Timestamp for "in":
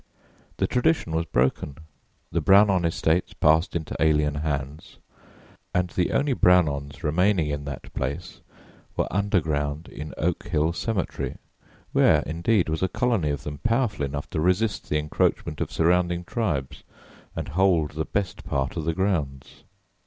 7.51-7.65, 9.87-10.15